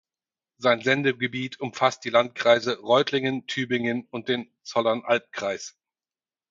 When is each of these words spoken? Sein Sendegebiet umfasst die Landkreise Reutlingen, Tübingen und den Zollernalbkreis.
Sein 0.57 0.81
Sendegebiet 0.81 1.59
umfasst 1.59 2.03
die 2.05 2.09
Landkreise 2.09 2.79
Reutlingen, 2.79 3.45
Tübingen 3.45 4.07
und 4.09 4.29
den 4.29 4.51
Zollernalbkreis. 4.63 5.77